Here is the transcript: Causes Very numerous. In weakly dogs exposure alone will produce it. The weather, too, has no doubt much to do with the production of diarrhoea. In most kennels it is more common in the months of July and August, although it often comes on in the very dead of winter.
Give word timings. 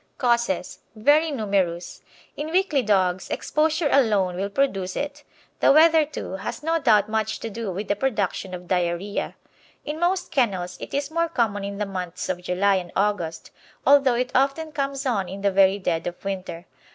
Causes 0.17 0.79
Very 0.95 1.29
numerous. 1.29 2.01
In 2.35 2.49
weakly 2.49 2.81
dogs 2.81 3.29
exposure 3.29 3.87
alone 3.91 4.35
will 4.35 4.49
produce 4.49 4.95
it. 4.95 5.23
The 5.59 5.71
weather, 5.71 6.05
too, 6.07 6.37
has 6.37 6.63
no 6.63 6.79
doubt 6.79 7.07
much 7.07 7.39
to 7.41 7.51
do 7.51 7.69
with 7.71 7.87
the 7.87 7.95
production 7.95 8.55
of 8.55 8.67
diarrhoea. 8.67 9.35
In 9.85 9.99
most 9.99 10.31
kennels 10.31 10.75
it 10.81 10.95
is 10.95 11.11
more 11.11 11.29
common 11.29 11.63
in 11.63 11.77
the 11.77 11.85
months 11.85 12.29
of 12.29 12.41
July 12.41 12.77
and 12.77 12.91
August, 12.95 13.51
although 13.85 14.15
it 14.15 14.31
often 14.33 14.71
comes 14.71 15.05
on 15.05 15.29
in 15.29 15.43
the 15.43 15.51
very 15.51 15.77
dead 15.77 16.07
of 16.07 16.25
winter. 16.25 16.65